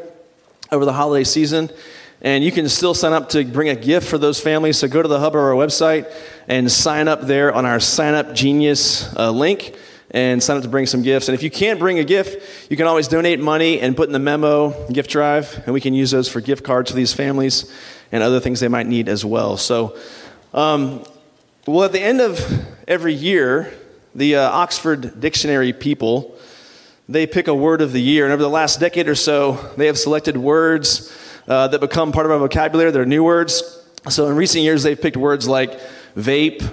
[0.73, 1.71] over the holiday season.
[2.25, 4.79] And you can still sign up to bring a gift for those families.
[4.79, 6.11] So go to the hub of our website
[6.49, 9.77] and sign up there on our Sign Up Genius uh, link
[10.11, 11.29] and sign up to bring some gifts.
[11.29, 14.13] And if you can't bring a gift, you can always donate money and put in
[14.15, 17.71] the memo gift drive, and we can use those for gift cards to these families
[18.11, 19.59] and other things they might need as well.
[19.59, 19.95] So,
[20.55, 21.05] um,
[21.67, 22.41] well, at the end of
[22.89, 23.75] every year,
[24.15, 26.39] the uh, Oxford Dictionary people
[27.07, 29.87] they pick a word of the year, and over the last decade or so, they
[29.87, 31.15] have selected words
[31.49, 32.91] uh, that become part of our vocabulary.
[32.91, 33.81] They're new words.
[34.09, 35.79] So in recent years, they've picked words like
[36.17, 36.69] vape,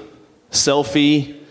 [0.51, 1.41] selfie,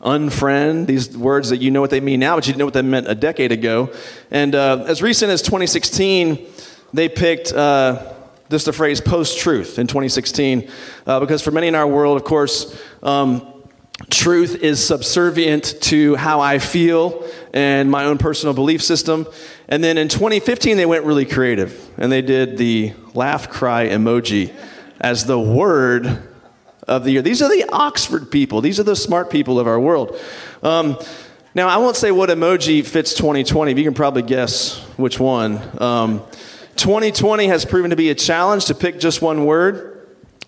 [0.00, 2.74] unfriend, these words that you know what they mean now, but you didn't know what
[2.74, 3.92] they meant a decade ago.
[4.30, 6.46] And uh, as recent as 2016,
[6.92, 8.14] they picked uh,
[8.50, 10.70] just the phrase post truth in 2016,
[11.06, 13.55] uh, because for many in our world, of course, um,
[14.10, 19.26] truth is subservient to how I feel and my own personal belief system.
[19.68, 24.54] And then in 2015, they went really creative and they did the laugh cry emoji
[25.00, 26.22] as the word
[26.86, 27.22] of the year.
[27.22, 30.18] These are the Oxford people, these are the smart people of our world.
[30.62, 30.98] Um,
[31.54, 35.58] now, I won't say what emoji fits 2020, but you can probably guess which one.
[35.80, 36.22] Um,
[36.76, 39.95] 2020 has proven to be a challenge to pick just one word.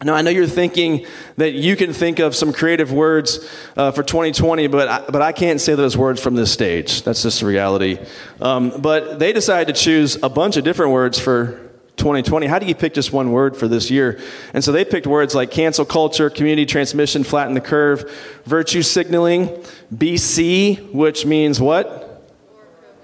[0.05, 1.07] Now, I know you're thinking
[1.39, 3.41] that you can think of some creative words
[3.77, 7.03] uh, for 2020, but I, but I can't say those words from this stage.
[7.03, 7.99] That's just the reality.
[8.41, 12.47] Um, but they decided to choose a bunch of different words for 2020.
[12.47, 14.21] How do you pick just one word for this year?
[14.55, 18.09] And so they picked words like cancel culture, community transmission, flatten the curve,
[18.45, 19.49] virtue signaling,
[19.93, 22.25] BC, which means what?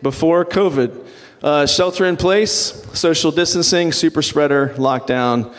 [0.01, 1.09] Before COVID.
[1.43, 5.53] Uh, shelter in place, social distancing, super spreader, lockdown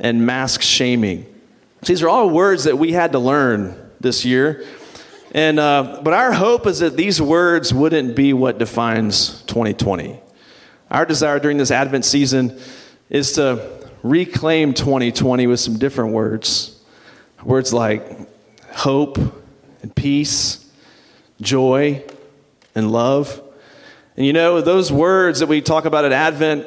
[0.00, 1.26] and mask shaming.
[1.82, 4.66] These are all words that we had to learn this year.
[5.32, 10.18] And, uh, but our hope is that these words wouldn't be what defines 2020.
[10.90, 12.58] Our desire during this Advent season
[13.08, 16.80] is to reclaim 2020 with some different words.
[17.44, 18.02] Words like
[18.72, 19.18] hope
[19.82, 20.68] and peace,
[21.40, 22.04] joy
[22.74, 23.40] and love.
[24.16, 26.66] And you know, those words that we talk about at Advent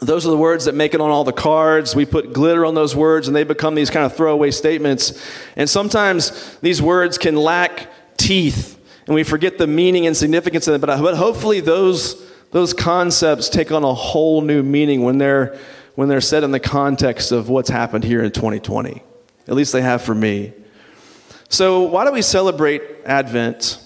[0.00, 1.94] those are the words that make it on all the cards.
[1.94, 5.22] We put glitter on those words and they become these kind of throwaway statements.
[5.56, 10.74] And sometimes these words can lack teeth and we forget the meaning and significance of
[10.74, 10.80] it.
[10.80, 15.58] But, uh, but hopefully those, those concepts take on a whole new meaning when they're,
[15.94, 19.02] when they're set in the context of what's happened here in 2020.
[19.46, 20.52] At least they have for me.
[21.50, 23.78] So, why do we celebrate Advent?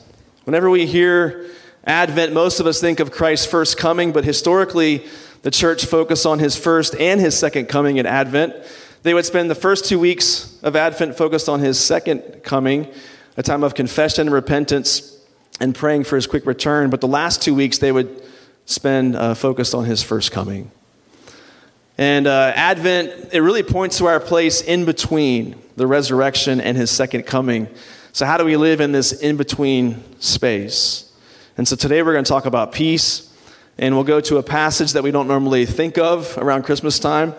[0.45, 1.51] Whenever we hear
[1.85, 5.05] Advent, most of us think of Christ's first coming, but historically,
[5.49, 8.55] the church focused on his first and his second coming at Advent.
[9.03, 12.87] They would spend the first two weeks of Advent focused on his second coming,
[13.39, 15.19] a time of confession and repentance
[15.59, 16.91] and praying for his quick return.
[16.91, 18.23] But the last two weeks they would
[18.67, 20.71] spend uh, focused on his first coming.
[21.97, 26.91] And uh, Advent, it really points to our place in between the resurrection and his
[26.91, 27.69] second coming.
[28.13, 31.11] So, how do we live in this in between space?
[31.57, 33.28] And so, today we're going to talk about peace
[33.79, 37.35] and we'll go to a passage that we don't normally think of around Christmas time.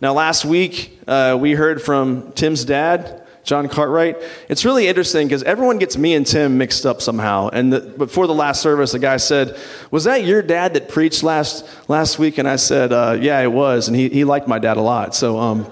[0.00, 4.16] Now, last week, uh, we heard from Tim's dad, John Cartwright.
[4.48, 7.48] It's really interesting because everyone gets me and Tim mixed up somehow.
[7.52, 9.56] And the, before the last service, a guy said,
[9.92, 12.38] Was that your dad that preached last, last week?
[12.38, 13.86] And I said, uh, Yeah, it was.
[13.86, 15.14] And he, he liked my dad a lot.
[15.14, 15.70] So, um,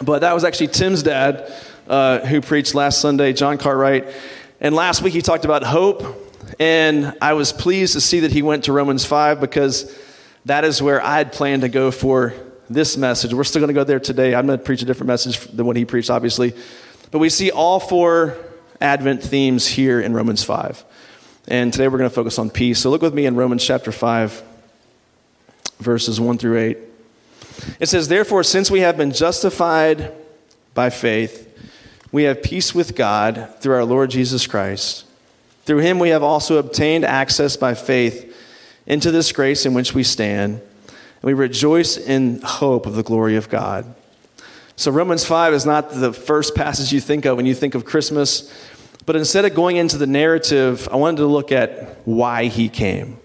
[0.00, 1.52] but that was actually Tim's dad
[1.88, 4.06] uh, who preached last Sunday, John Cartwright.
[4.60, 6.29] And last week, he talked about hope
[6.60, 9.96] and I was pleased to see that he went to Romans 5 because
[10.44, 12.34] that is where I had planned to go for
[12.68, 13.32] this message.
[13.32, 14.34] We're still going to go there today.
[14.34, 16.52] I'm going to preach a different message than what he preached, obviously.
[17.10, 18.36] But we see all four
[18.78, 20.84] Advent themes here in Romans 5.
[21.48, 22.78] And today we're going to focus on peace.
[22.78, 24.42] So look with me in Romans chapter 5,
[25.78, 26.78] verses 1 through 8.
[27.80, 30.12] It says, Therefore, since we have been justified
[30.74, 31.46] by faith,
[32.12, 35.06] we have peace with God through our Lord Jesus Christ
[35.70, 38.36] through him we have also obtained access by faith
[38.88, 43.36] into this grace in which we stand, and we rejoice in hope of the glory
[43.36, 43.94] of God.
[44.74, 47.84] So, Romans 5 is not the first passage you think of when you think of
[47.84, 48.52] Christmas,
[49.06, 53.18] but instead of going into the narrative, I wanted to look at why he came.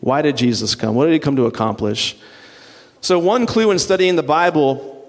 [0.00, 0.96] Why did Jesus come?
[0.96, 2.16] What did he come to accomplish?
[3.00, 5.08] So, one clue in studying the Bible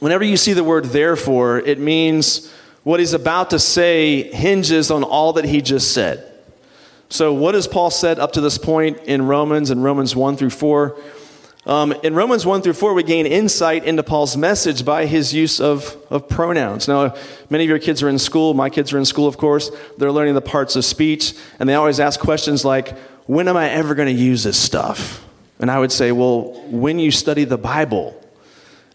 [0.00, 2.52] whenever you see the word therefore, it means
[2.84, 6.30] what he's about to say hinges on all that he just said.
[7.08, 10.50] So, what has Paul said up to this point in Romans and Romans 1 through
[10.50, 10.96] 4?
[11.66, 15.60] Um, in Romans 1 through 4, we gain insight into Paul's message by his use
[15.60, 16.88] of, of pronouns.
[16.88, 17.14] Now,
[17.48, 18.52] many of your kids are in school.
[18.52, 19.70] My kids are in school, of course.
[19.96, 23.70] They're learning the parts of speech, and they always ask questions like, When am I
[23.70, 25.24] ever going to use this stuff?
[25.58, 28.20] And I would say, Well, when you study the Bible.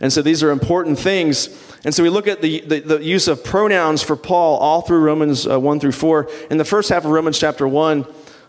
[0.01, 1.49] And so these are important things.
[1.83, 4.99] And so we look at the, the, the use of pronouns for Paul all through
[4.99, 6.29] Romans uh, 1 through 4.
[6.49, 8.05] In the first half of Romans chapter 1,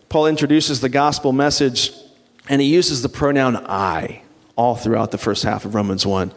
[0.08, 1.92] Paul introduces the gospel message
[2.48, 4.22] and he uses the pronoun I
[4.56, 6.32] all throughout the first half of Romans 1,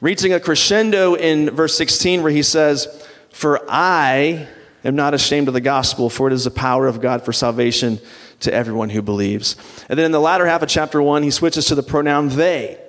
[0.00, 4.48] reaching a crescendo in verse 16 where he says, For I
[4.84, 8.00] am not ashamed of the gospel, for it is the power of God for salvation
[8.40, 9.56] to everyone who believes.
[9.88, 12.80] And then in the latter half of chapter 1, he switches to the pronoun they.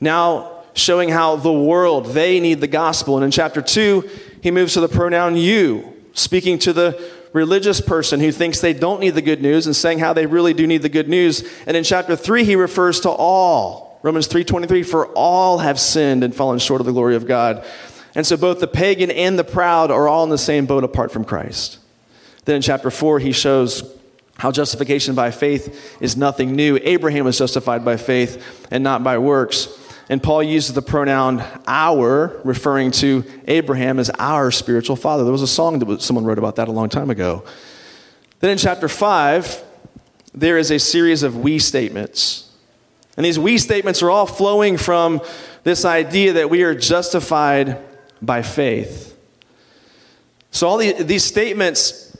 [0.00, 3.16] Now, showing how the world, they need the gospel.
[3.16, 4.08] And in chapter 2,
[4.42, 7.00] he moves to the pronoun you, speaking to the
[7.32, 10.54] religious person who thinks they don't need the good news and saying how they really
[10.54, 11.44] do need the good news.
[11.66, 14.00] And in chapter 3 he refers to all.
[14.02, 17.64] Romans 3:23 for all have sinned and fallen short of the glory of God.
[18.14, 21.12] And so both the pagan and the proud are all in the same boat apart
[21.12, 21.78] from Christ.
[22.44, 23.82] Then in chapter 4 he shows
[24.38, 26.78] how justification by faith is nothing new.
[26.82, 29.68] Abraham was justified by faith and not by works.
[30.08, 35.22] And Paul uses the pronoun our, referring to Abraham as our spiritual father.
[35.24, 37.44] There was a song that someone wrote about that a long time ago.
[38.40, 39.62] Then in chapter 5,
[40.32, 42.50] there is a series of we statements.
[43.16, 45.20] And these we statements are all flowing from
[45.64, 47.78] this idea that we are justified
[48.22, 49.16] by faith.
[50.50, 52.16] So, all the, these statements,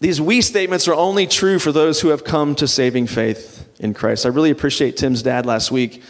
[0.00, 3.92] these we statements are only true for those who have come to saving faith in
[3.92, 4.24] Christ.
[4.24, 6.02] I really appreciate Tim's dad last week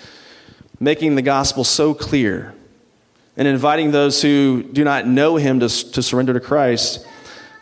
[0.81, 2.55] making the gospel so clear
[3.37, 7.07] and inviting those who do not know him to, to surrender to Christ.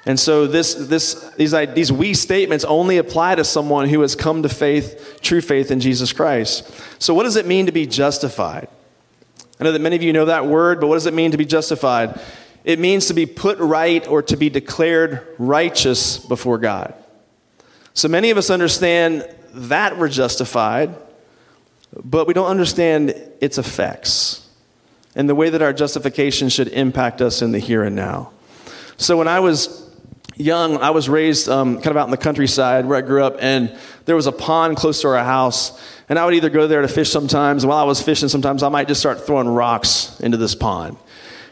[0.07, 4.43] And so this, this, these, these we statements only apply to someone who has come
[4.43, 6.71] to faith, true faith in Jesus Christ.
[6.99, 8.69] So what does it mean to be justified?
[9.59, 11.37] I know that many of you know that word, but what does it mean to
[11.37, 12.21] be justified?
[12.65, 16.95] It means to be put right or to be declared righteous before God.
[17.95, 20.95] So many of us understand that we're justified,
[21.93, 24.47] but we don't understand its effects
[25.15, 28.31] and the way that our justification should impact us in the here and now.
[28.99, 29.91] So when I was
[30.37, 33.37] young, I was raised um, kind of out in the countryside where I grew up,
[33.41, 35.83] and there was a pond close to our house.
[36.09, 37.65] And I would either go there to fish sometimes.
[37.65, 40.97] And while I was fishing, sometimes I might just start throwing rocks into this pond.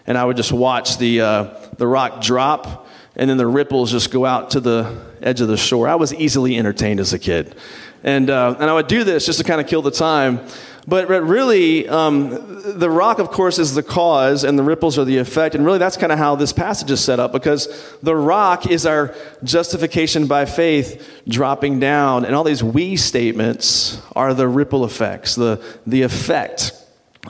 [0.06, 1.44] And I would just watch the, uh,
[1.78, 2.86] the rock drop,
[3.16, 5.88] and then the ripples just go out to the edge of the shore.
[5.88, 7.56] I was easily entertained as a kid.
[8.04, 10.40] And, uh, and I would do this just to kind of kill the time.
[10.86, 12.28] But, but really, um,
[12.78, 15.54] the rock, of course, is the cause and the ripples are the effect.
[15.54, 18.84] And really, that's kind of how this passage is set up because the rock is
[18.84, 22.26] our justification by faith dropping down.
[22.26, 26.72] And all these we statements are the ripple effects, the, the effect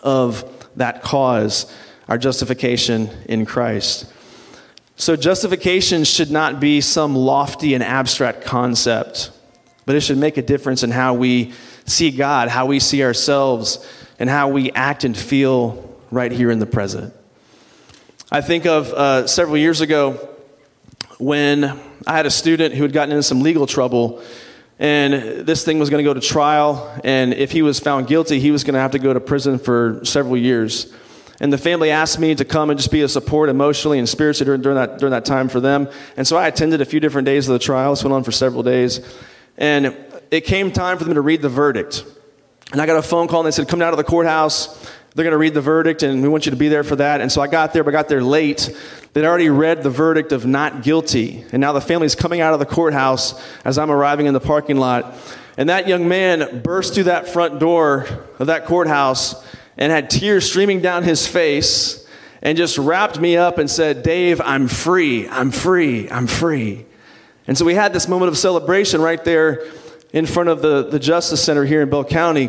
[0.03, 0.45] of
[0.77, 1.73] that cause,
[2.09, 4.13] our justification in Christ.
[4.97, 9.31] So, justification should not be some lofty and abstract concept
[9.87, 11.53] but it should make a difference in how we
[11.85, 13.87] see God, how we see ourselves,
[14.19, 17.15] and how we act and feel right here in the present.
[18.31, 20.29] I think of uh, several years ago
[21.19, 21.65] when
[22.07, 24.23] I had a student who had gotten into some legal trouble,
[24.79, 28.41] and this thing was going to go to trial, and if he was found guilty,
[28.41, 30.93] he was going to have to go to prison for several years.
[31.41, 34.47] And the family asked me to come and just be a support emotionally and spiritually
[34.47, 35.89] during, during, that, during that time for them.
[36.17, 37.93] And so I attended a few different days of the trial.
[37.93, 39.01] This went on for several days.
[39.57, 39.97] And
[40.31, 42.05] it came time for them to read the verdict.
[42.73, 44.91] And I got a phone call and they said, Come down to the courthouse.
[45.15, 47.21] They're going to read the verdict and we want you to be there for that.
[47.21, 48.69] And so I got there, but I got there late.
[49.13, 51.45] They'd already read the verdict of not guilty.
[51.53, 54.77] And now the family's coming out of the courthouse as I'm arriving in the parking
[54.77, 55.15] lot.
[55.57, 58.07] And that young man burst through that front door
[58.41, 59.47] of that courthouse
[59.77, 62.05] and had tears streaming down his face
[62.43, 65.29] and just wrapped me up and said, Dave, I'm free.
[65.29, 66.11] I'm free.
[66.11, 66.87] I'm free.
[67.47, 69.67] And so we had this moment of celebration right there
[70.13, 72.49] in front of the, the Justice Center here in Bell County.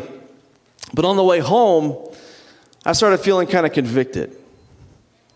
[0.94, 2.14] But on the way home,
[2.84, 4.36] I started feeling kind of convicted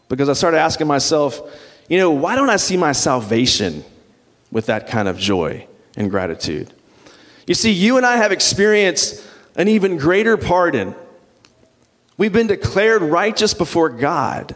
[0.09, 1.41] because I started asking myself,
[1.89, 3.85] you know, why don't I see my salvation
[4.51, 6.73] with that kind of joy and gratitude?
[7.47, 9.27] You see, you and I have experienced
[9.57, 10.95] an even greater pardon.
[12.17, 14.55] We've been declared righteous before God.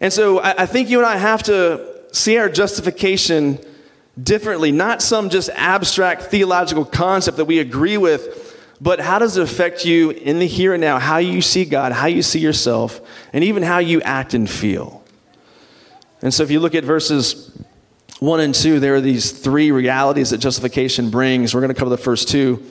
[0.00, 3.58] And so I, I think you and I have to see our justification
[4.20, 9.42] differently, not some just abstract theological concept that we agree with, but how does it
[9.42, 13.00] affect you in the here and now, how you see God, how you see yourself,
[13.32, 15.04] and even how you act and feel?
[16.22, 17.50] And so if you look at verses
[18.20, 21.54] 1 and 2, there are these three realities that justification brings.
[21.54, 22.64] We're going to cover the first two.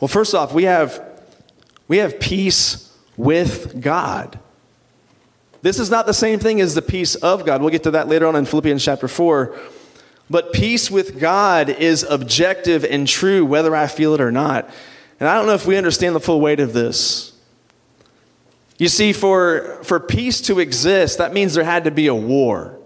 [0.00, 1.02] Well, first off, we have,
[1.88, 4.38] we have peace with God.
[5.64, 7.62] This is not the same thing as the peace of God.
[7.62, 9.58] We'll get to that later on in Philippians chapter 4.
[10.28, 14.68] But peace with God is objective and true, whether I feel it or not.
[15.18, 17.32] And I don't know if we understand the full weight of this.
[18.76, 22.78] You see, for, for peace to exist, that means there had to be a war.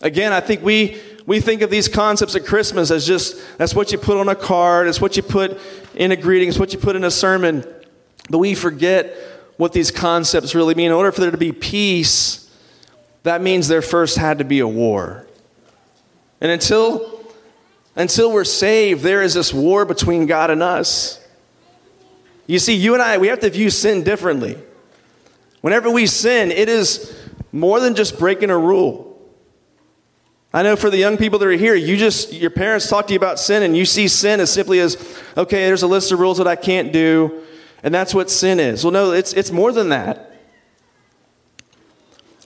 [0.00, 3.92] Again, I think we, we think of these concepts at Christmas as just that's what
[3.92, 5.60] you put on a card, it's what you put
[5.94, 7.66] in a greeting, it's what you put in a sermon.
[8.30, 9.14] But we forget
[9.56, 10.86] what these concepts really mean.
[10.86, 12.50] In order for there to be peace,
[13.22, 15.26] that means there first had to be a war.
[16.40, 17.24] And until,
[17.94, 21.20] until we're saved, there is this war between God and us.
[22.46, 24.58] You see, you and I, we have to view sin differently.
[25.60, 27.18] Whenever we sin, it is
[27.50, 29.04] more than just breaking a rule.
[30.52, 33.12] I know for the young people that are here, you just, your parents talk to
[33.12, 34.96] you about sin and you see sin as simply as,
[35.36, 37.42] okay, there's a list of rules that I can't do,
[37.86, 38.82] and that's what sin is.
[38.82, 40.32] Well, no, it's, it's more than that.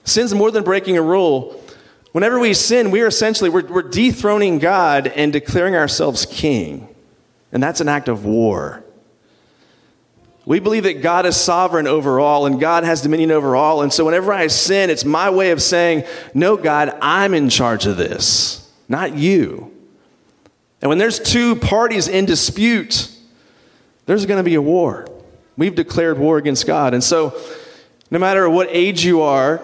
[0.04, 1.64] Sin's more than breaking a rule.
[2.12, 6.94] Whenever we sin, we are essentially, we're, we're dethroning God and declaring ourselves king.
[7.52, 8.84] And that's an act of war.
[10.44, 13.80] We believe that God is sovereign over all and God has dominion over all.
[13.80, 16.04] And so whenever I sin, it's my way of saying,
[16.34, 19.74] No, God, I'm in charge of this, not you.
[20.82, 23.10] And when there's two parties in dispute,
[24.04, 25.06] there's going to be a war.
[25.60, 26.94] We've declared war against God.
[26.94, 27.38] And so,
[28.10, 29.58] no matter what age you are,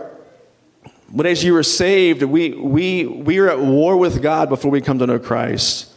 [1.08, 4.82] what age you were saved, we, we, we are at war with God before we
[4.82, 5.90] come to know Christ.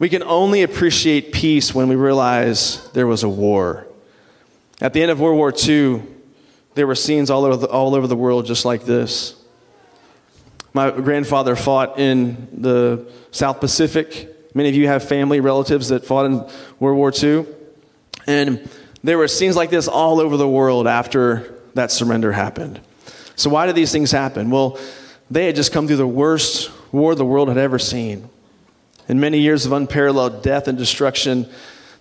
[0.00, 3.86] We can only appreciate peace when we realize there was a war.
[4.80, 6.02] At the end of World War II,
[6.74, 9.40] there were scenes all over the, all over the world just like this.
[10.72, 14.56] My grandfather fought in the South Pacific.
[14.56, 17.46] Many of you have family relatives that fought in World War II.
[18.26, 18.68] And
[19.02, 22.80] there were scenes like this all over the world after that surrender happened.
[23.36, 24.50] So, why did these things happen?
[24.50, 24.78] Well,
[25.30, 28.28] they had just come through the worst war the world had ever seen.
[29.08, 31.48] In many years of unparalleled death and destruction,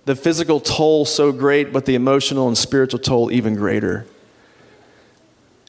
[0.05, 4.05] the physical toll so great, but the emotional and spiritual toll even greater.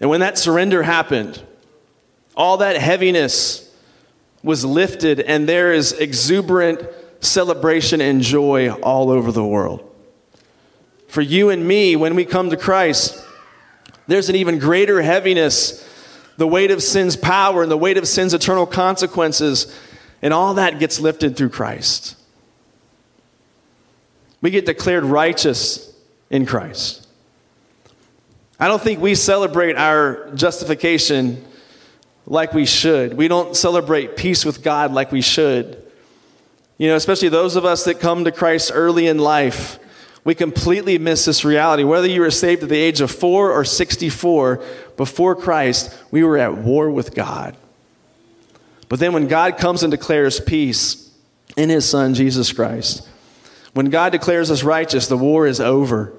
[0.00, 1.42] And when that surrender happened,
[2.36, 3.70] all that heaviness
[4.42, 6.80] was lifted, and there is exuberant
[7.20, 9.89] celebration and joy all over the world.
[11.10, 13.20] For you and me, when we come to Christ,
[14.06, 15.86] there's an even greater heaviness
[16.36, 19.78] the weight of sin's power and the weight of sin's eternal consequences,
[20.22, 22.16] and all that gets lifted through Christ.
[24.40, 25.92] We get declared righteous
[26.30, 27.06] in Christ.
[28.58, 31.44] I don't think we celebrate our justification
[32.24, 33.14] like we should.
[33.14, 35.82] We don't celebrate peace with God like we should.
[36.78, 39.78] You know, especially those of us that come to Christ early in life,
[40.24, 41.82] we completely miss this reality.
[41.82, 44.62] Whether you were saved at the age of four or 64,
[44.96, 47.56] before Christ, we were at war with God.
[48.88, 51.10] But then when God comes and declares peace
[51.56, 53.08] in his Son, Jesus Christ,
[53.72, 56.12] when God declares us righteous, the war is over.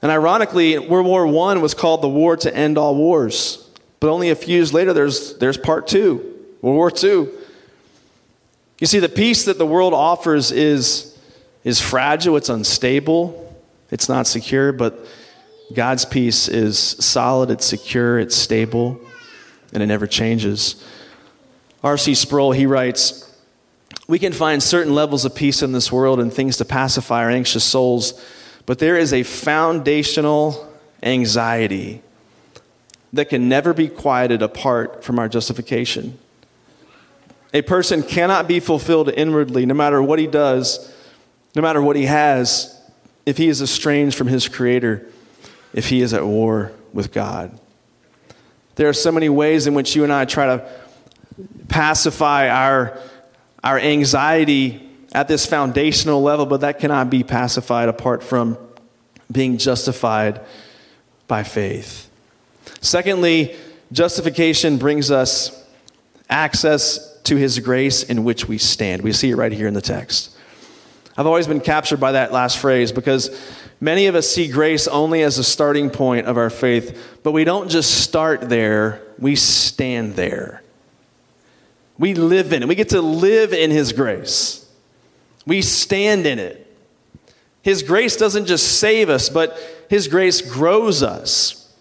[0.00, 3.68] And ironically, World War I was called the war to end all wars.
[4.00, 6.18] But only a few years later, there's, there's part two,
[6.62, 7.28] World War II.
[8.78, 11.17] You see, the peace that the world offers is,
[11.64, 13.56] is fragile, it's unstable,
[13.90, 15.06] it's not secure, but
[15.74, 19.00] God's peace is solid, it's secure, it's stable,
[19.72, 20.84] and it never changes.
[21.82, 22.14] R.C.
[22.14, 23.24] Sproul, he writes,
[24.06, 27.30] we can find certain levels of peace in this world and things to pacify our
[27.30, 28.24] anxious souls,
[28.64, 30.72] but there is a foundational
[31.02, 32.02] anxiety
[33.12, 36.18] that can never be quieted apart from our justification.
[37.54, 40.92] A person cannot be fulfilled inwardly, no matter what he does,
[41.58, 42.80] no matter what he has,
[43.26, 45.04] if he is estranged from his Creator,
[45.74, 47.58] if he is at war with God.
[48.76, 50.70] There are so many ways in which you and I try to
[51.66, 52.96] pacify our
[53.64, 58.56] our anxiety at this foundational level, but that cannot be pacified apart from
[59.32, 60.40] being justified
[61.26, 62.08] by faith.
[62.80, 63.56] Secondly,
[63.90, 65.66] justification brings us
[66.30, 69.02] access to his grace in which we stand.
[69.02, 70.36] We see it right here in the text.
[71.18, 73.36] I've always been captured by that last phrase because
[73.80, 77.42] many of us see grace only as a starting point of our faith, but we
[77.42, 80.62] don't just start there, we stand there.
[81.98, 82.68] We live in it.
[82.68, 84.64] We get to live in His grace.
[85.44, 86.64] We stand in it.
[87.62, 89.58] His grace doesn't just save us, but
[89.90, 91.74] His grace grows us.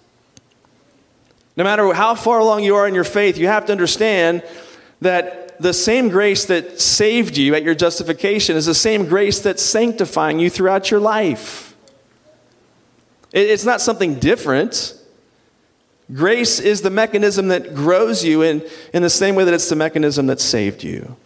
[1.55, 4.41] No matter how far along you are in your faith, you have to understand
[5.01, 9.61] that the same grace that saved you at your justification is the same grace that's
[9.61, 11.75] sanctifying you throughout your life.
[13.33, 14.93] It's not something different.
[16.13, 19.75] Grace is the mechanism that grows you in, in the same way that it's the
[19.75, 21.17] mechanism that saved you.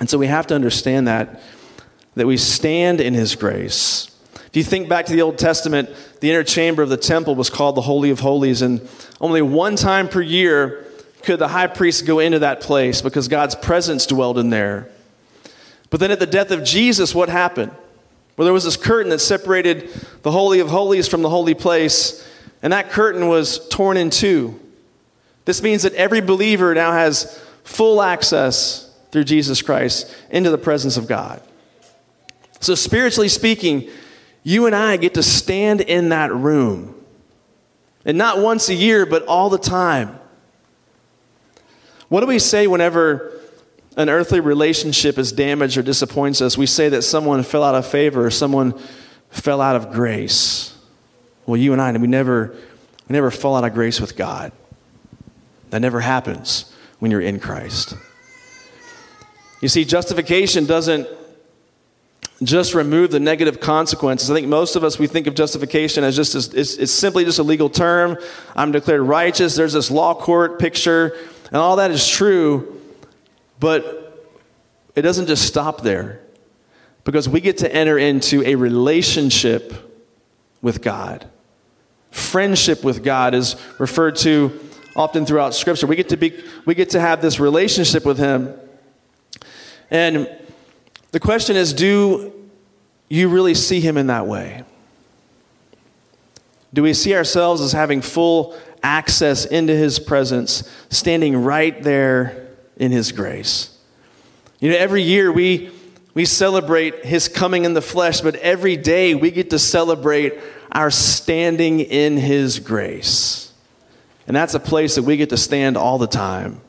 [0.00, 1.40] And so we have to understand that,
[2.14, 4.10] that we stand in His grace.
[4.34, 5.88] If you think back to the Old Testament,
[6.20, 8.86] the inner chamber of the temple was called the Holy of Holies, and
[9.20, 10.83] only one time per year
[11.24, 14.88] could the high priest go into that place because God's presence dwelled in there.
[15.90, 17.72] But then at the death of Jesus, what happened?
[18.36, 19.90] Well, there was this curtain that separated
[20.22, 22.26] the Holy of Holies from the holy place,
[22.62, 24.58] and that curtain was torn in two.
[25.44, 30.96] This means that every believer now has full access through Jesus Christ into the presence
[30.96, 31.40] of God.
[32.60, 33.88] So, spiritually speaking,
[34.42, 36.94] you and I get to stand in that room.
[38.04, 40.18] And not once a year, but all the time.
[42.08, 43.40] What do we say whenever
[43.96, 46.58] an earthly relationship is damaged or disappoints us?
[46.58, 48.78] We say that someone fell out of favor or someone
[49.30, 50.76] fell out of grace.
[51.46, 52.54] Well, you and I, we never,
[53.08, 54.52] we never fall out of grace with God.
[55.70, 57.94] That never happens when you're in Christ.
[59.60, 61.08] You see, justification doesn't
[62.42, 64.30] just remove the negative consequences.
[64.30, 67.38] I think most of us, we think of justification as just, it's, it's simply just
[67.38, 68.18] a legal term.
[68.54, 69.54] I'm declared righteous.
[69.54, 71.16] There's this law court picture
[71.46, 72.80] and all that is true,
[73.60, 74.04] but
[74.94, 76.20] it doesn't just stop there
[77.04, 79.72] because we get to enter into a relationship
[80.62, 81.28] with God.
[82.10, 84.58] Friendship with God is referred to
[84.96, 85.86] often throughout Scripture.
[85.86, 88.54] We get to, be, we get to have this relationship with Him.
[89.90, 90.28] And
[91.10, 92.32] the question is do
[93.08, 94.64] you really see Him in that way?
[96.72, 102.92] Do we see ourselves as having full access into his presence, standing right there in
[102.92, 103.76] his grace.
[104.60, 105.70] You know, every year we,
[106.12, 110.34] we celebrate his coming in the flesh, but every day we get to celebrate
[110.70, 113.52] our standing in his grace.
[114.26, 116.60] And that's a place that we get to stand all the time.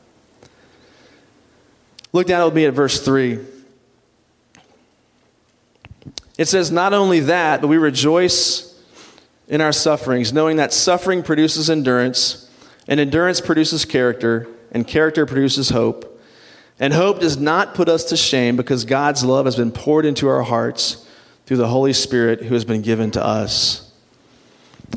[2.12, 3.40] Look down with me at verse 3.
[6.38, 8.75] It says, Not only that, but we rejoice
[9.48, 12.50] in our sufferings, knowing that suffering produces endurance,
[12.88, 16.20] and endurance produces character, and character produces hope.
[16.78, 20.28] And hope does not put us to shame because God's love has been poured into
[20.28, 21.06] our hearts
[21.46, 23.90] through the Holy Spirit who has been given to us.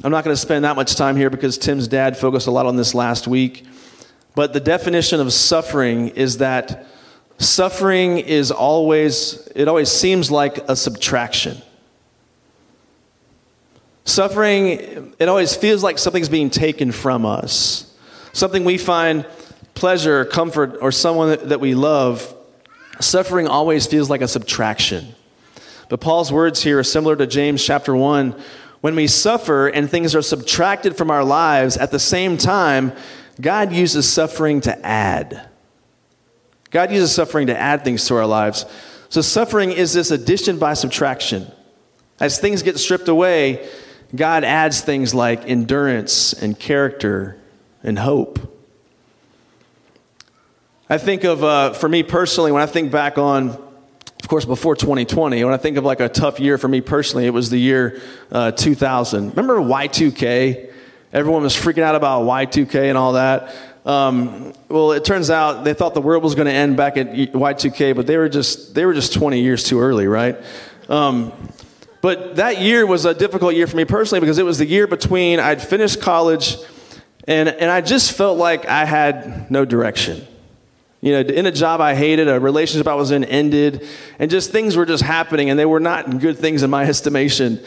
[0.03, 2.65] I'm not going to spend that much time here because Tim's dad focused a lot
[2.65, 3.65] on this last week.
[4.35, 6.85] But the definition of suffering is that
[7.37, 11.61] suffering is always, it always seems like a subtraction.
[14.09, 17.95] Suffering, it always feels like something's being taken from us.
[18.33, 19.23] Something we find
[19.75, 22.35] pleasure, comfort, or someone that we love.
[22.99, 25.09] Suffering always feels like a subtraction.
[25.89, 28.33] But Paul's words here are similar to James chapter 1.
[28.81, 32.93] When we suffer and things are subtracted from our lives, at the same time,
[33.39, 35.47] God uses suffering to add.
[36.71, 38.65] God uses suffering to add things to our lives.
[39.09, 41.45] So, suffering is this addition by subtraction.
[42.19, 43.69] As things get stripped away,
[44.15, 47.39] God adds things like endurance and character
[47.83, 48.39] and hope.
[50.89, 54.75] I think of, uh, for me personally, when I think back on, of course, before
[54.75, 57.59] 2020, when I think of like a tough year for me personally, it was the
[57.59, 59.29] year uh, 2000.
[59.29, 60.73] Remember Y2K?
[61.13, 63.55] Everyone was freaking out about Y2K and all that.
[63.85, 67.11] Um, well, it turns out they thought the world was going to end back at
[67.11, 70.37] Y2K, but they were just they were just 20 years too early, right?
[70.89, 71.31] Um,
[72.01, 74.87] but that year was a difficult year for me personally because it was the year
[74.87, 76.57] between I'd finished college
[77.29, 80.25] and, and I just felt like I had no direction.
[81.01, 84.51] You know, in a job I hated, a relationship I was in ended, and just
[84.51, 87.63] things were just happening, and they were not good things in my estimation.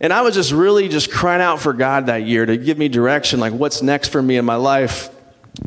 [0.00, 2.88] And I was just really just crying out for God that year to give me
[2.88, 5.10] direction, like what's next for me in my life.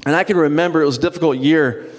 [0.05, 1.89] And I can remember it was a difficult year,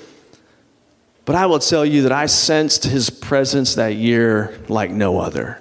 [1.27, 5.61] but I will tell you that I sensed His presence that year like no other.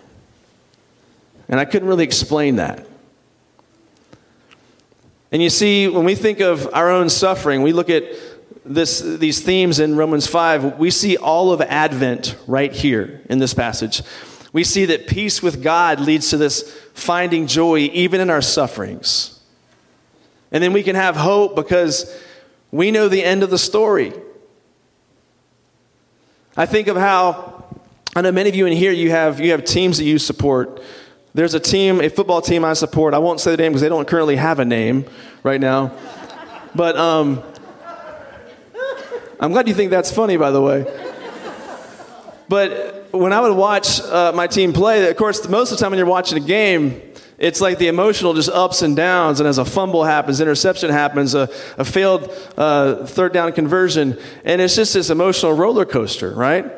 [1.49, 2.87] And I couldn't really explain that.
[5.31, 8.03] And you see, when we think of our own suffering, we look at
[8.65, 13.53] this, these themes in Romans 5, we see all of Advent right here in this
[13.53, 14.01] passage.
[14.53, 19.41] We see that peace with God leads to this finding joy even in our sufferings.
[20.51, 22.15] And then we can have hope because
[22.71, 24.13] we know the end of the story.
[26.55, 27.65] I think of how
[28.15, 30.79] I know many of you in here, you have, you have teams that you support.
[31.35, 33.15] There's a team, a football team I support.
[33.15, 35.05] I won't say the name because they don't currently have a name
[35.41, 35.97] right now.
[36.75, 37.41] But um,
[39.39, 40.85] I'm glad you think that's funny, by the way.
[42.47, 45.91] But when I would watch uh, my team play, of course, most of the time
[45.91, 47.01] when you're watching a game,
[47.39, 49.39] it's like the emotional just ups and downs.
[49.39, 54.61] And as a fumble happens, interception happens, a, a failed uh, third down conversion, and
[54.61, 56.71] it's just this emotional roller coaster, right?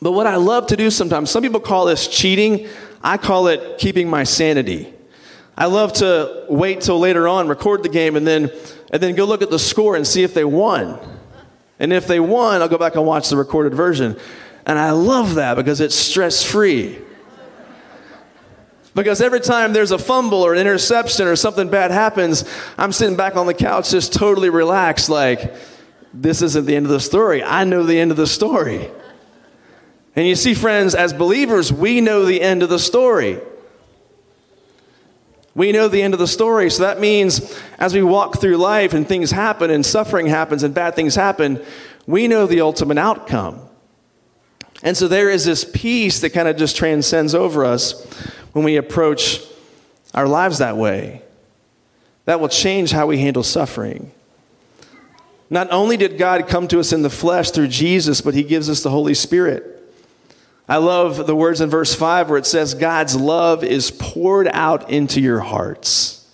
[0.00, 2.68] But what I love to do sometimes, some people call this cheating.
[3.06, 4.92] I call it keeping my sanity.
[5.56, 8.50] I love to wait till later on, record the game, and then,
[8.92, 10.98] and then go look at the score and see if they won.
[11.78, 14.18] And if they won, I'll go back and watch the recorded version.
[14.66, 16.98] And I love that because it's stress free.
[18.92, 22.44] Because every time there's a fumble or an interception or something bad happens,
[22.76, 25.54] I'm sitting back on the couch just totally relaxed, like,
[26.12, 27.44] this isn't the end of the story.
[27.44, 28.90] I know the end of the story.
[30.16, 33.38] And you see, friends, as believers, we know the end of the story.
[35.54, 36.70] We know the end of the story.
[36.70, 40.74] So that means as we walk through life and things happen and suffering happens and
[40.74, 41.62] bad things happen,
[42.06, 43.60] we know the ultimate outcome.
[44.82, 48.04] And so there is this peace that kind of just transcends over us
[48.52, 49.40] when we approach
[50.14, 51.22] our lives that way.
[52.24, 54.12] That will change how we handle suffering.
[55.48, 58.68] Not only did God come to us in the flesh through Jesus, but He gives
[58.68, 59.75] us the Holy Spirit.
[60.68, 64.90] I love the words in verse 5 where it says, God's love is poured out
[64.90, 66.26] into your hearts.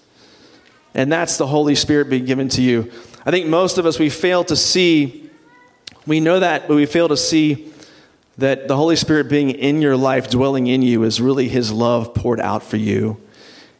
[0.94, 2.90] And that's the Holy Spirit being given to you.
[3.24, 5.30] I think most of us, we fail to see,
[6.06, 7.72] we know that, but we fail to see
[8.38, 12.14] that the Holy Spirit being in your life, dwelling in you, is really His love
[12.14, 13.20] poured out for you.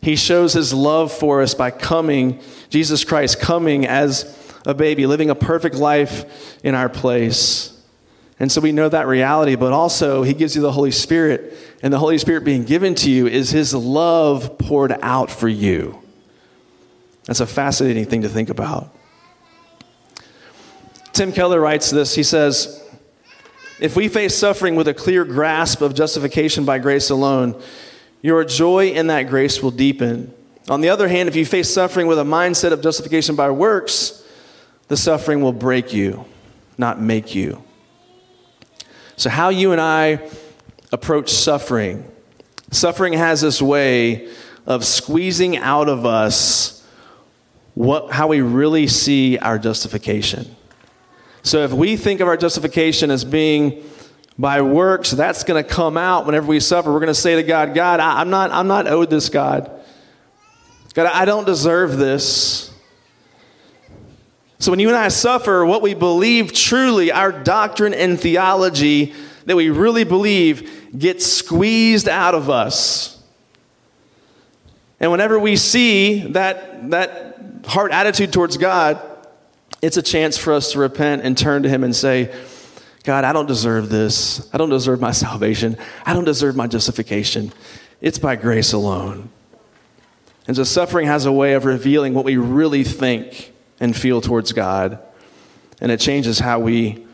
[0.01, 5.31] He shows His love for us by coming, Jesus Christ coming as a baby, living
[5.31, 7.72] a perfect life in our place.
[8.39, 11.93] And so we know that reality, but also He gives you the Holy Spirit, and
[11.93, 16.03] the Holy Spirit being given to you is His love poured out for you.
[17.25, 18.95] That's a fascinating thing to think about.
[21.13, 22.15] Tim Keller writes this.
[22.15, 22.83] He says,
[23.81, 27.61] If we face suffering with a clear grasp of justification by grace alone,
[28.23, 30.33] your joy in that grace will deepen.
[30.69, 34.27] On the other hand, if you face suffering with a mindset of justification by works,
[34.89, 36.25] the suffering will break you,
[36.79, 37.63] not make you.
[39.23, 40.29] So, how you and I
[40.91, 42.11] approach suffering.
[42.73, 44.29] Suffering has this way
[44.67, 46.85] of squeezing out of us
[47.75, 50.57] what, how we really see our justification.
[51.45, 53.85] So, if we think of our justification as being
[54.41, 56.93] by works, that's going to come out whenever we suffer.
[56.93, 59.71] We're going to say to God, God, I, am not, I'm not owed this, God.
[60.95, 62.72] God, I don't deserve this.
[64.63, 69.13] So when you and I suffer, what we believe truly, our doctrine and theology
[69.45, 73.21] that we really believe gets squeezed out of us.
[75.01, 79.03] And whenever we see that, that heart attitude towards God,
[79.83, 82.33] it's a chance for us to repent and turn to Him and say,
[83.03, 84.49] God, I don't deserve this.
[84.55, 85.77] I don't deserve my salvation.
[86.07, 87.53] I don't deserve my justification.
[88.01, 89.29] It's by grace alone.
[90.47, 94.53] And so suffering has a way of revealing what we really think and feel towards
[94.53, 95.01] God.
[95.81, 97.05] And it changes how we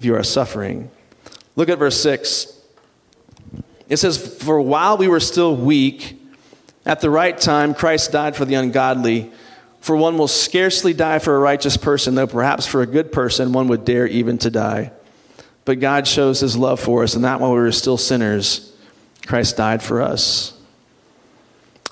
[0.00, 0.90] view our suffering.
[1.54, 2.58] Look at verse 6.
[3.90, 6.18] It says, For while we were still weak,
[6.86, 9.30] at the right time, Christ died for the ungodly.
[9.80, 13.52] For one will scarcely die for a righteous person, though perhaps for a good person
[13.52, 14.92] one would dare even to die.
[15.66, 18.74] But God shows his love for us, and that while we were still sinners,
[19.26, 20.58] Christ died for us.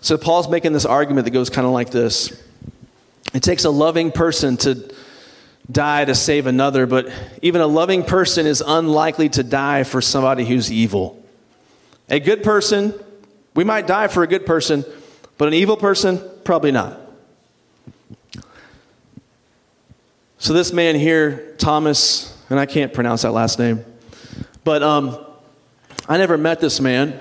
[0.01, 2.43] So Paul's making this argument that goes kind of like this
[3.35, 4.93] it takes a loving person to
[5.71, 7.11] die to save another, but
[7.43, 11.23] even a loving person is unlikely to die for somebody who's evil.
[12.09, 12.95] A good person,
[13.55, 14.85] we might die for a good person,
[15.39, 17.01] but an evil person, probably not.
[20.39, 23.85] So, this man here, Thomas, and I can't pronounce that last name,
[24.63, 25.19] but um,
[26.09, 27.19] I never met this man,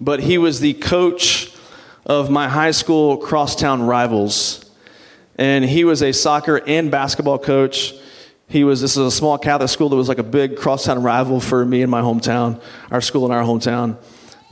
[0.00, 1.52] but he was the coach
[2.06, 4.57] of my high school crosstown rivals
[5.38, 7.94] and he was a soccer and basketball coach.
[8.48, 11.40] He was, this is a small Catholic school that was like a big crosstown rival
[11.40, 13.96] for me in my hometown, our school in our hometown.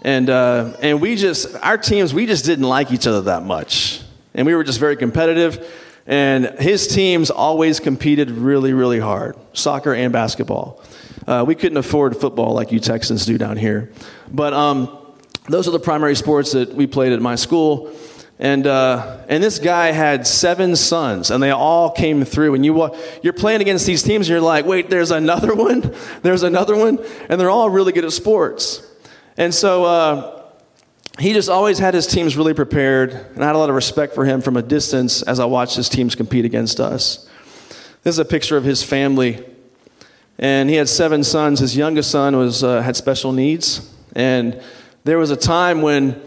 [0.03, 4.01] And, uh, and we just, our teams, we just didn't like each other that much.
[4.35, 5.66] And we were just very competitive.
[6.07, 10.81] And his teams always competed really, really hard soccer and basketball.
[11.27, 13.90] Uh, we couldn't afford football like you Texans do down here.
[14.31, 14.96] But um,
[15.49, 17.92] those are the primary sports that we played at my school.
[18.38, 22.55] And, uh, and this guy had seven sons, and they all came through.
[22.55, 25.94] And you, you're playing against these teams, and you're like, wait, there's another one?
[26.22, 26.99] There's another one?
[27.29, 28.87] And they're all really good at sports.
[29.38, 30.42] And so uh,
[31.18, 34.14] he just always had his teams really prepared, and I had a lot of respect
[34.14, 37.27] for him from a distance as I watched his teams compete against us.
[38.03, 39.44] This is a picture of his family.
[40.38, 41.61] And he had seven sons.
[41.61, 43.90] His youngest son was, uh, had special needs.
[44.14, 44.61] And
[45.05, 46.20] there was a time when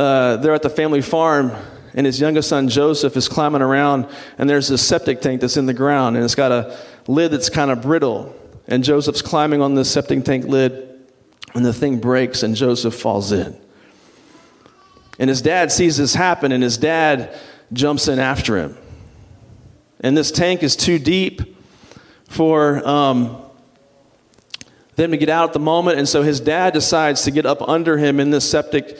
[0.00, 1.52] uh, they're at the family farm,
[1.92, 4.06] and his youngest son Joseph is climbing around,
[4.38, 7.50] and there's this septic tank that's in the ground, and it's got a lid that's
[7.50, 8.34] kind of brittle.
[8.66, 11.06] And Joseph's climbing on this septic tank lid,
[11.54, 13.60] and the thing breaks, and Joseph falls in.
[15.18, 17.38] And his dad sees this happen, and his dad
[17.74, 18.78] jumps in after him.
[20.00, 21.42] And this tank is too deep
[22.26, 23.36] for um,
[24.96, 27.60] them to get out at the moment, and so his dad decides to get up
[27.68, 28.98] under him in this septic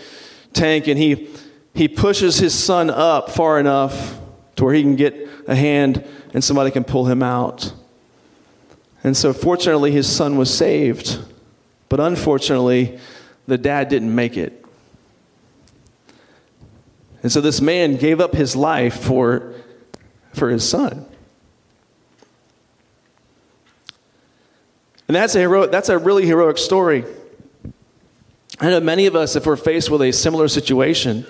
[0.52, 1.28] tank and he,
[1.74, 4.18] he pushes his son up far enough
[4.56, 7.72] to where he can get a hand and somebody can pull him out.
[9.02, 11.18] And so, fortunately, his son was saved.
[11.88, 12.98] But unfortunately,
[13.46, 14.64] the dad didn't make it.
[17.22, 19.54] And so, this man gave up his life for,
[20.34, 21.06] for his son.
[25.08, 27.04] And that's a, heroic, that's a really heroic story.
[28.60, 31.26] I know many of us, if we're faced with a similar situation,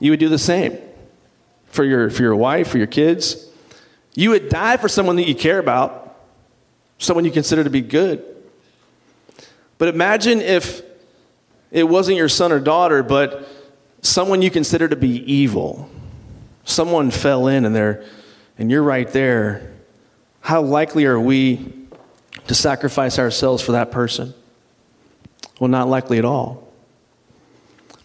[0.00, 0.76] you would do the same
[1.66, 3.48] for your, for your wife, for your kids.
[4.16, 6.18] You would die for someone that you care about,
[6.98, 8.24] someone you consider to be good.
[9.78, 10.82] But imagine if
[11.70, 13.46] it wasn't your son or daughter, but
[14.02, 15.88] someone you consider to be evil.
[16.64, 18.04] Someone fell in and, they're,
[18.58, 19.72] and you're right there.
[20.40, 21.72] How likely are we
[22.48, 24.34] to sacrifice ourselves for that person?
[25.58, 26.68] Well, not likely at all.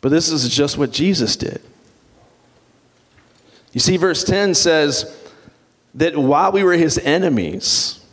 [0.02, 1.62] But this is just what Jesus did.
[3.72, 5.18] You see, verse 10 says
[5.96, 8.04] that while we were his enemies,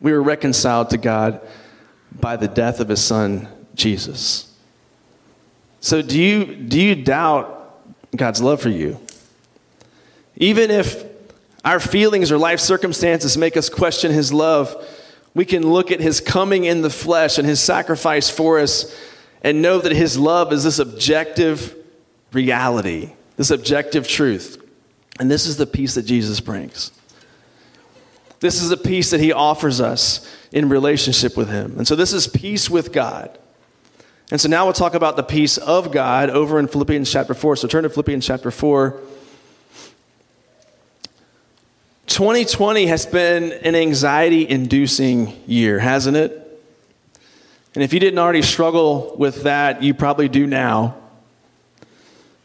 [0.00, 1.40] we were reconciled to God
[2.12, 4.52] by the death of his son, Jesus.
[5.80, 7.80] So, do you, do you doubt
[8.14, 8.98] God's love for you?
[10.36, 11.04] Even if
[11.64, 14.74] our feelings or life circumstances make us question his love,
[15.36, 18.98] we can look at his coming in the flesh and his sacrifice for us
[19.42, 21.76] and know that his love is this objective
[22.32, 24.56] reality, this objective truth.
[25.20, 26.90] And this is the peace that Jesus brings.
[28.40, 31.74] This is the peace that he offers us in relationship with him.
[31.76, 33.38] And so this is peace with God.
[34.30, 37.56] And so now we'll talk about the peace of God over in Philippians chapter 4.
[37.56, 38.98] So turn to Philippians chapter 4.
[42.06, 46.42] 2020 has been an anxiety inducing year, hasn't it?
[47.74, 50.96] And if you didn't already struggle with that, you probably do now.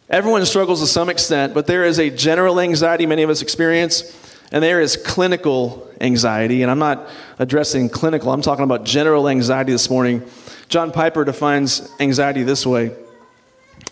[0.09, 4.17] Everyone struggles to some extent, but there is a general anxiety many of us experience,
[4.51, 6.63] and there is clinical anxiety.
[6.63, 7.07] And I'm not
[7.39, 10.23] addressing clinical, I'm talking about general anxiety this morning.
[10.67, 12.91] John Piper defines anxiety this way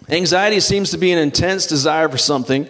[0.09, 2.67] Anxiety seems to be an intense desire for something,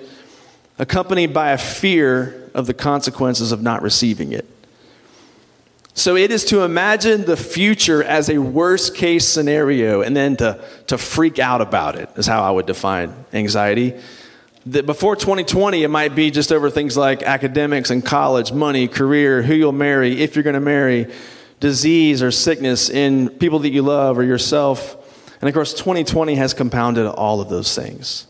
[0.80, 4.50] accompanied by a fear of the consequences of not receiving it.
[5.94, 10.64] So it is to imagine the future as a worst case scenario and then to,
[10.88, 14.00] to freak out about it, is how I would define anxiety.
[14.68, 19.42] That before 2020, it might be just over things like academics and college, money, career,
[19.42, 21.12] who you'll marry, if you're going to marry,
[21.60, 24.96] disease or sickness in people that you love or yourself.
[25.42, 28.26] And of course, 2020 has compounded all of those things.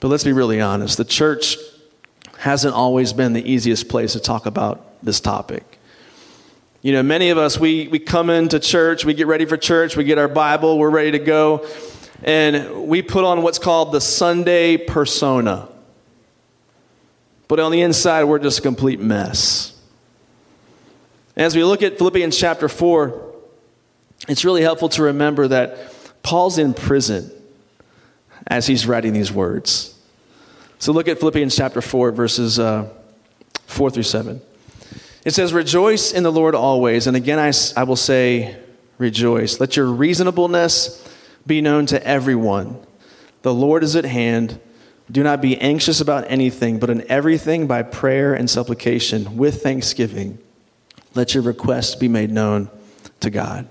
[0.00, 1.56] But let's be really honest the church
[2.38, 5.78] hasn't always been the easiest place to talk about this topic.
[6.82, 9.96] You know, many of us, we, we come into church, we get ready for church,
[9.98, 11.66] we get our Bible, we're ready to go,
[12.22, 15.68] and we put on what's called the Sunday persona.
[17.48, 19.78] But on the inside, we're just a complete mess.
[21.36, 23.32] As we look at Philippians chapter 4,
[24.28, 27.30] it's really helpful to remember that Paul's in prison
[28.46, 29.89] as he's writing these words.
[30.80, 32.88] So look at Philippians chapter 4, verses uh,
[33.66, 34.40] 4 through 7.
[35.26, 37.06] It says, Rejoice in the Lord always.
[37.06, 38.56] And again, I, I will say,
[38.96, 39.60] Rejoice.
[39.60, 41.06] Let your reasonableness
[41.46, 42.78] be known to everyone.
[43.42, 44.58] The Lord is at hand.
[45.10, 50.38] Do not be anxious about anything, but in everything by prayer and supplication with thanksgiving.
[51.14, 52.70] Let your requests be made known
[53.20, 53.68] to God.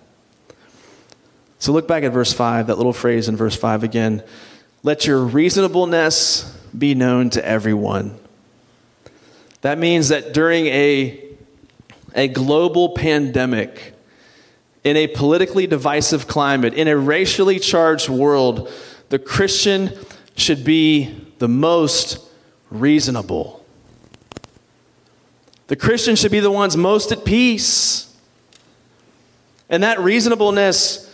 [1.57, 4.23] So look back at verse 5, that little phrase in verse 5 again.
[4.83, 8.17] Let your reasonableness be known to everyone.
[9.61, 11.23] That means that during a,
[12.15, 13.93] a global pandemic,
[14.83, 18.71] in a politically divisive climate, in a racially charged world,
[19.09, 19.91] the Christian
[20.35, 22.19] should be the most
[22.69, 23.65] reasonable.
[25.67, 28.15] The Christian should be the ones most at peace.
[29.69, 31.05] And that reasonableness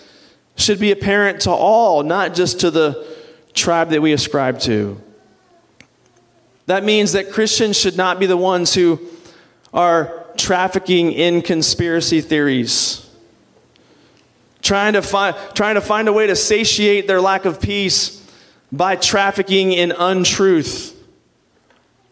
[0.55, 3.05] should be apparent to all, not just to the
[3.53, 5.01] tribe that we ascribe to.
[6.67, 8.99] That means that Christians should not be the ones who
[9.73, 13.09] are trafficking in conspiracy theories,
[14.61, 18.25] trying to find, trying to find a way to satiate their lack of peace
[18.71, 20.91] by trafficking in untruth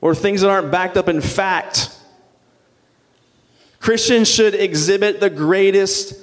[0.02, 1.90] or things that aren't backed up in fact.
[3.80, 6.16] Christians should exhibit the greatest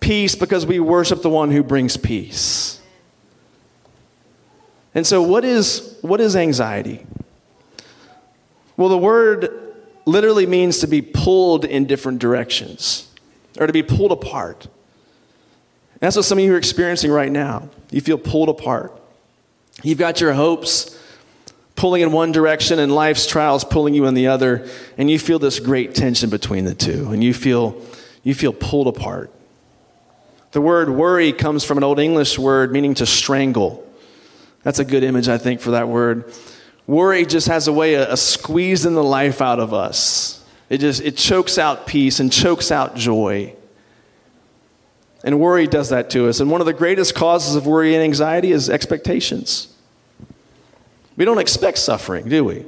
[0.00, 2.80] peace because we worship the one who brings peace.
[4.94, 7.06] And so, what is, what is anxiety?
[8.76, 9.48] Well, the word
[10.04, 13.08] literally means to be pulled in different directions
[13.58, 14.64] or to be pulled apart.
[14.64, 17.68] And that's what some of you are experiencing right now.
[17.90, 18.98] You feel pulled apart.
[19.82, 20.98] You've got your hopes
[21.76, 25.38] pulling in one direction and life's trials pulling you in the other, and you feel
[25.38, 27.80] this great tension between the two, and you feel,
[28.22, 29.32] you feel pulled apart.
[30.52, 33.88] The word worry comes from an Old English word meaning to strangle.
[34.62, 36.32] That's a good image, I think, for that word.
[36.86, 40.44] Worry just has a way of, squeezing the life out of us.
[40.68, 43.54] It just it chokes out peace and chokes out joy.
[45.24, 46.40] And worry does that to us.
[46.40, 49.72] And one of the greatest causes of worry and anxiety is expectations.
[51.16, 52.64] We don't expect suffering, do we?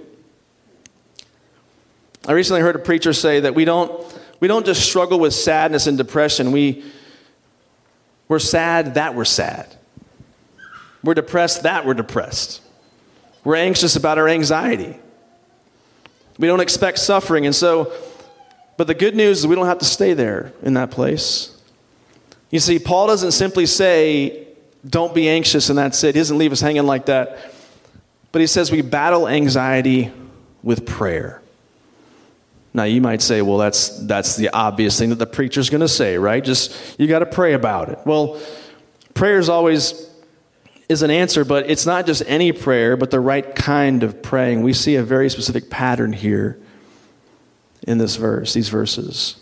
[2.27, 3.93] I recently heard a preacher say that we don't,
[4.41, 6.53] we don't just struggle with sadness and depression.
[6.53, 6.85] We,
[8.29, 9.75] we're sad that we're sad.
[11.03, 12.63] We're depressed that we're depressed.
[13.45, 14.99] We're anxious about our anxiety.
[16.39, 17.47] We don't expect suffering.
[17.47, 17.93] And so,
[18.77, 21.57] but the good news is we don't have to stay there in that place.
[22.51, 24.47] You see, Paul doesn't simply say,
[24.87, 26.15] don't be anxious and that's it.
[26.15, 27.53] He doesn't leave us hanging like that.
[28.33, 30.11] But he says we battle anxiety
[30.63, 31.41] with prayer.
[32.73, 35.89] Now you might say, well, that's that's the obvious thing that the preacher's going to
[35.89, 36.43] say, right?
[36.43, 38.01] Just you got to pray about it.
[38.05, 38.41] Well,
[39.15, 40.11] prayer is always
[40.89, 44.63] is an answer, but it's not just any prayer, but the right kind of praying.
[44.63, 46.59] We see a very specific pattern here
[47.87, 49.37] in this verse, these verses.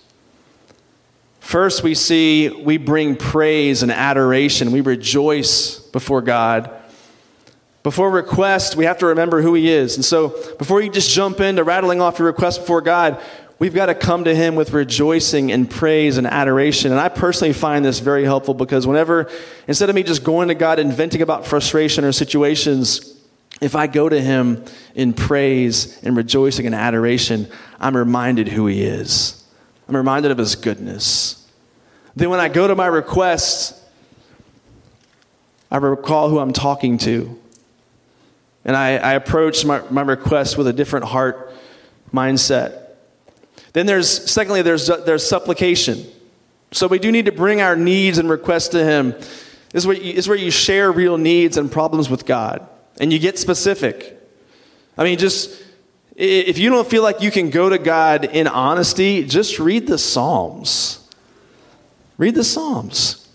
[1.40, 4.72] First, we see we bring praise and adoration.
[4.72, 6.70] We rejoice before God.
[7.82, 9.96] Before request, we have to remember who He is.
[9.96, 13.20] And so, before you just jump into rattling off your request before God,
[13.62, 16.90] we've got to come to Him with rejoicing and praise and adoration.
[16.90, 19.30] And I personally find this very helpful because whenever,
[19.68, 23.16] instead of me just going to God and venting about frustration or situations,
[23.60, 24.64] if I go to Him
[24.96, 27.46] in praise and rejoicing and adoration,
[27.78, 29.44] I'm reminded who He is.
[29.88, 31.48] I'm reminded of His goodness.
[32.16, 33.80] Then when I go to my requests,
[35.70, 37.40] I recall who I'm talking to.
[38.64, 41.54] And I, I approach my, my request with a different heart
[42.12, 42.81] mindset.
[43.72, 46.04] Then there's, secondly, there's, there's supplication.
[46.72, 49.12] So we do need to bring our needs and requests to Him.
[49.12, 52.66] This is, where you, is where you share real needs and problems with God.
[53.00, 54.18] And you get specific.
[54.98, 55.62] I mean, just
[56.14, 59.98] if you don't feel like you can go to God in honesty, just read the
[59.98, 61.08] Psalms.
[62.18, 63.28] Read the Psalms.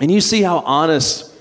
[0.00, 1.31] And you see how honest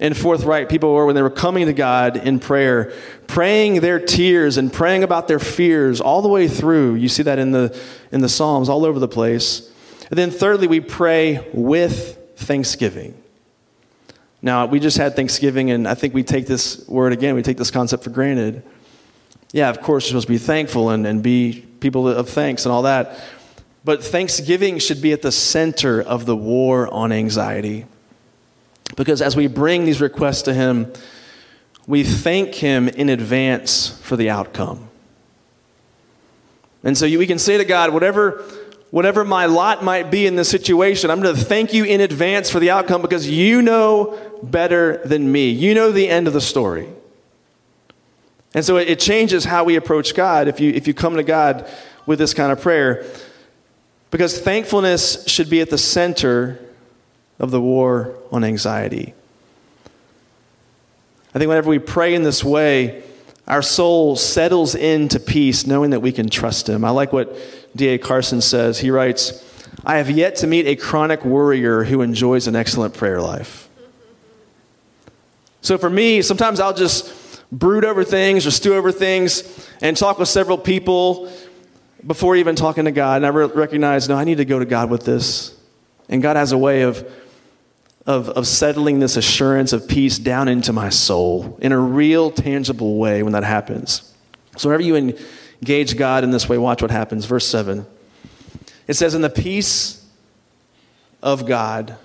[0.00, 2.92] and forthright people were when they were coming to God in prayer,
[3.26, 6.94] praying their tears and praying about their fears all the way through.
[6.94, 7.78] You see that in the,
[8.12, 9.70] in the Psalms all over the place.
[10.10, 13.20] And then, thirdly, we pray with thanksgiving.
[14.42, 17.56] Now, we just had Thanksgiving, and I think we take this word again, we take
[17.56, 18.62] this concept for granted.
[19.52, 22.72] Yeah, of course, you're supposed to be thankful and, and be people of thanks and
[22.72, 23.18] all that.
[23.84, 27.86] But Thanksgiving should be at the center of the war on anxiety.
[28.96, 30.92] Because as we bring these requests to Him,
[31.86, 34.88] we thank Him in advance for the outcome.
[36.82, 38.44] And so we can say to God, whatever,
[38.90, 42.50] whatever my lot might be in this situation, I'm going to thank you in advance
[42.50, 45.50] for the outcome because you know better than me.
[45.50, 46.88] You know the end of the story.
[48.54, 51.68] And so it changes how we approach God if you, if you come to God
[52.06, 53.04] with this kind of prayer.
[54.10, 56.63] Because thankfulness should be at the center
[57.38, 59.14] of the war on anxiety.
[61.34, 63.02] I think whenever we pray in this way,
[63.46, 66.84] our soul settles into peace knowing that we can trust Him.
[66.84, 67.36] I like what
[67.76, 67.98] D.A.
[67.98, 68.78] Carson says.
[68.78, 69.42] He writes,
[69.84, 73.68] I have yet to meet a chronic worrier who enjoys an excellent prayer life.
[75.60, 77.12] So for me, sometimes I'll just
[77.50, 81.30] brood over things or stew over things and talk with several people
[82.06, 83.16] before even talking to God.
[83.16, 85.56] And I recognize, no, I need to go to God with this.
[86.08, 87.10] And God has a way of
[88.06, 92.98] of, of settling this assurance of peace down into my soul in a real, tangible
[92.98, 94.12] way when that happens.
[94.56, 95.16] So, whenever you
[95.60, 97.24] engage God in this way, watch what happens.
[97.24, 97.86] Verse 7.
[98.86, 100.04] It says, In the peace
[101.22, 101.96] of God,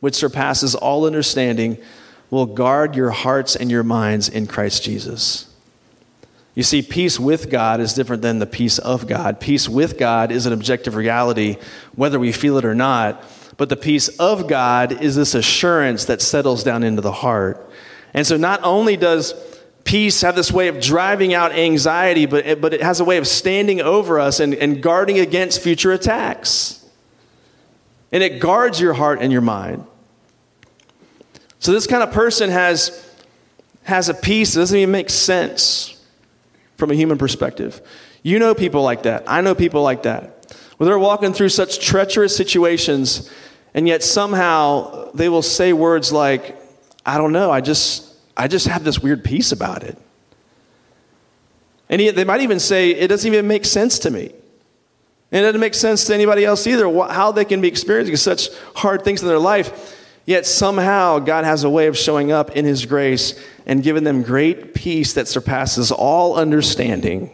[0.00, 1.78] which surpasses all understanding,
[2.30, 5.46] will guard your hearts and your minds in Christ Jesus.
[6.54, 9.38] You see, peace with God is different than the peace of God.
[9.38, 11.56] Peace with God is an objective reality,
[11.94, 13.22] whether we feel it or not.
[13.58, 17.70] But the peace of God is this assurance that settles down into the heart.
[18.14, 19.34] And so, not only does
[19.84, 23.18] peace have this way of driving out anxiety, but it, but it has a way
[23.18, 26.86] of standing over us and, and guarding against future attacks.
[28.12, 29.84] And it guards your heart and your mind.
[31.58, 33.12] So, this kind of person has,
[33.82, 36.00] has a peace that doesn't even make sense
[36.76, 37.82] from a human perspective.
[38.22, 39.24] You know people like that.
[39.26, 40.54] I know people like that.
[40.76, 43.28] Where they're walking through such treacherous situations,
[43.74, 46.56] and yet somehow they will say words like,
[47.04, 49.96] I don't know, I just, I just have this weird peace about it.
[51.88, 54.32] And they might even say, it doesn't even make sense to me.
[55.30, 58.48] And it doesn't make sense to anybody else either, how they can be experiencing such
[58.76, 59.94] hard things in their life.
[60.24, 64.22] Yet somehow God has a way of showing up in His grace and giving them
[64.22, 67.30] great peace that surpasses all understanding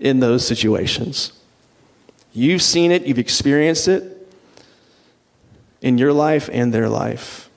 [0.00, 1.32] in those situations.
[2.32, 4.17] You've seen it, you've experienced it
[5.80, 7.48] in your life and their life.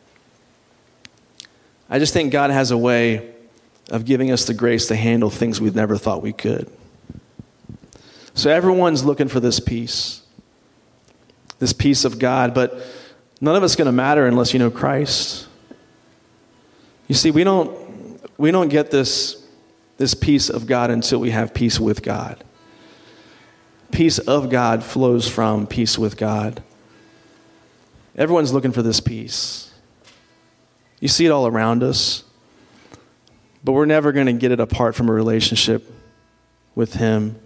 [1.89, 3.34] I just think God has a way
[3.89, 6.72] of giving us the grace to handle things we never thought we could.
[8.34, 10.22] So everyone's looking for this peace,
[11.59, 12.82] this peace of God, but
[13.43, 15.47] None of it's going to matter unless you know Christ.
[17.07, 19.43] You see, we don't, we don't get this,
[19.97, 22.43] this peace of God until we have peace with God.
[23.91, 26.61] Peace of God flows from peace with God.
[28.18, 29.72] Everyone's looking for this peace.
[30.99, 32.24] You see it all around us,
[33.64, 35.89] but we're never going to get it apart from a relationship
[36.76, 37.39] with Him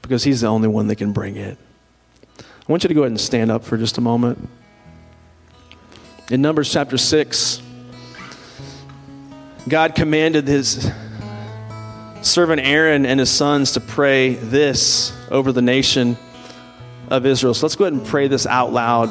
[0.00, 1.58] because He's the only one that can bring it.
[2.38, 4.48] I want you to go ahead and stand up for just a moment.
[6.30, 7.60] In Numbers chapter 6,
[9.68, 10.90] God commanded his
[12.22, 16.16] servant Aaron and his sons to pray this over the nation
[17.10, 17.54] of Israel.
[17.54, 19.10] So let's go ahead and pray this out loud